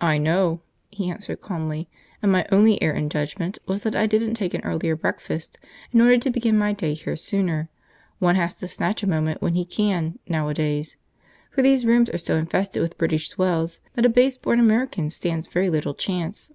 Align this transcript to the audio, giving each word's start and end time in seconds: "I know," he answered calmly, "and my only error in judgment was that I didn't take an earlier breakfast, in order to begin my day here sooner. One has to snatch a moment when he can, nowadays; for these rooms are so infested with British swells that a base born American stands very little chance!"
"I 0.00 0.18
know," 0.18 0.62
he 0.90 1.08
answered 1.08 1.40
calmly, 1.40 1.88
"and 2.20 2.32
my 2.32 2.44
only 2.50 2.82
error 2.82 2.96
in 2.96 3.08
judgment 3.08 3.56
was 3.66 3.84
that 3.84 3.94
I 3.94 4.04
didn't 4.08 4.34
take 4.34 4.52
an 4.52 4.64
earlier 4.64 4.96
breakfast, 4.96 5.60
in 5.92 6.00
order 6.00 6.18
to 6.18 6.30
begin 6.30 6.58
my 6.58 6.72
day 6.72 6.92
here 6.94 7.14
sooner. 7.14 7.68
One 8.18 8.34
has 8.34 8.54
to 8.56 8.66
snatch 8.66 9.04
a 9.04 9.08
moment 9.08 9.40
when 9.40 9.54
he 9.54 9.64
can, 9.64 10.18
nowadays; 10.26 10.96
for 11.52 11.62
these 11.62 11.86
rooms 11.86 12.10
are 12.10 12.18
so 12.18 12.36
infested 12.36 12.82
with 12.82 12.98
British 12.98 13.28
swells 13.28 13.78
that 13.92 14.04
a 14.04 14.08
base 14.08 14.38
born 14.38 14.58
American 14.58 15.08
stands 15.08 15.46
very 15.46 15.70
little 15.70 15.94
chance!" 15.94 16.50